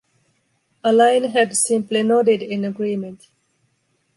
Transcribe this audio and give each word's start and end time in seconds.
Alain 0.83 1.25
had 1.25 1.55
simply 1.55 2.01
nodded 2.01 2.41
in 2.41 2.65
agreement. 2.65 3.27